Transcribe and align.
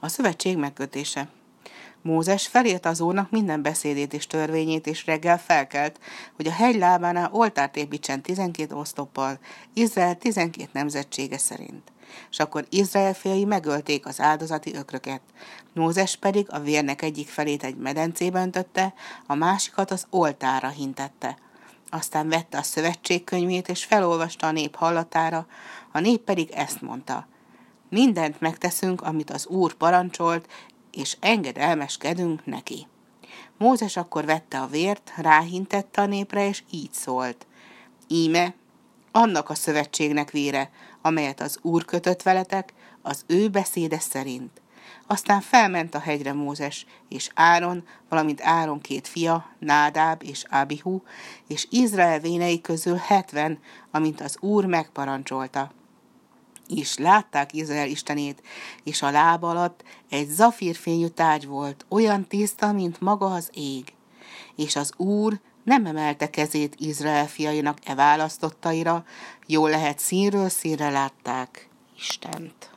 A 0.00 0.08
szövetség 0.08 0.56
megkötése. 0.56 1.28
Mózes 2.02 2.46
felírta 2.46 2.88
az 2.88 3.00
úrnak 3.00 3.30
minden 3.30 3.62
beszédét 3.62 4.12
és 4.12 4.26
törvényét, 4.26 4.86
és 4.86 5.06
reggel 5.06 5.38
felkelt, 5.38 6.00
hogy 6.36 6.46
a 6.46 6.52
hegy 6.52 6.76
lábánál 6.76 7.30
oltárt 7.32 7.76
építsen 7.76 8.22
12 8.22 8.74
osztoppal, 8.74 9.38
Izrael 9.72 10.18
12 10.18 10.68
nemzetsége 10.72 11.38
szerint. 11.38 11.92
És 12.30 12.38
akkor 12.38 12.66
Izrael 12.68 13.14
fiai 13.14 13.44
megölték 13.44 14.06
az 14.06 14.20
áldozati 14.20 14.74
ökröket. 14.74 15.20
Mózes 15.74 16.16
pedig 16.16 16.46
a 16.50 16.58
vérnek 16.58 17.02
egyik 17.02 17.28
felét 17.28 17.64
egy 17.64 17.76
medencébe 17.76 18.40
öntötte, 18.40 18.94
a 19.26 19.34
másikat 19.34 19.90
az 19.90 20.06
oltára 20.10 20.68
hintette. 20.68 21.36
Aztán 21.90 22.28
vette 22.28 22.58
a 22.58 22.62
szövetségkönyvét, 22.62 23.68
és 23.68 23.84
felolvasta 23.84 24.46
a 24.46 24.52
nép 24.52 24.74
hallatára, 24.74 25.46
a 25.92 26.00
nép 26.00 26.20
pedig 26.20 26.50
ezt 26.50 26.80
mondta. 26.80 27.26
Mindent 27.90 28.40
megteszünk, 28.40 29.00
amit 29.00 29.30
az 29.30 29.46
Úr 29.46 29.74
parancsolt, 29.74 30.48
és 30.90 31.16
engedelmeskedünk 31.20 32.46
neki. 32.46 32.86
Mózes 33.58 33.96
akkor 33.96 34.24
vette 34.24 34.60
a 34.60 34.66
vért, 34.66 35.12
ráhintette 35.16 36.02
a 36.02 36.06
népre, 36.06 36.48
és 36.48 36.62
így 36.70 36.92
szólt. 36.92 37.46
Íme, 38.08 38.54
annak 39.12 39.50
a 39.50 39.54
szövetségnek 39.54 40.30
vére, 40.30 40.70
amelyet 41.02 41.40
az 41.40 41.58
Úr 41.62 41.84
kötött 41.84 42.22
veletek, 42.22 42.72
az 43.02 43.24
ő 43.26 43.48
beszéde 43.48 43.98
szerint. 43.98 44.60
Aztán 45.06 45.40
felment 45.40 45.94
a 45.94 45.98
hegyre 45.98 46.32
Mózes, 46.32 46.86
és 47.08 47.30
Áron, 47.34 47.84
valamint 48.08 48.40
Áron 48.42 48.80
két 48.80 49.08
fia, 49.08 49.46
Nádáb 49.58 50.22
és 50.22 50.44
Abihu, 50.50 51.00
és 51.46 51.66
Izrael 51.70 52.18
vénei 52.18 52.60
közül 52.60 52.96
hetven, 52.96 53.58
amint 53.90 54.20
az 54.20 54.36
Úr 54.40 54.64
megparancsolta 54.64 55.72
is 56.70 56.96
látták 56.96 57.52
Izrael 57.52 57.88
istenét, 57.88 58.42
és 58.84 59.02
a 59.02 59.10
lába 59.10 59.48
alatt 59.48 59.84
egy 60.10 60.28
zafírfényű 60.28 61.06
tárgy 61.06 61.46
volt, 61.46 61.84
olyan 61.88 62.26
tiszta, 62.26 62.72
mint 62.72 63.00
maga 63.00 63.26
az 63.26 63.50
ég. 63.54 63.92
És 64.56 64.76
az 64.76 64.92
Úr 64.96 65.40
nem 65.64 65.86
emelte 65.86 66.30
kezét 66.30 66.74
Izrael 66.78 67.28
fiainak 67.28 67.78
e 67.84 67.94
választottaira, 67.94 69.04
jól 69.46 69.70
lehet 69.70 69.98
színről 69.98 70.48
színre 70.48 70.90
látták 70.90 71.68
Istent. 71.96 72.70